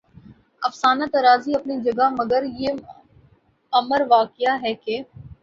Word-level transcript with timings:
افسانہ 0.61 1.05
طرازی 1.13 1.53
اپنی 1.55 1.75
جگہ 1.81 2.07
مگر 2.13 2.43
یہ 2.59 2.71
امر 3.73 4.01
واقعہ 4.09 4.57
ہے 4.63 4.73
کہ 4.75 5.01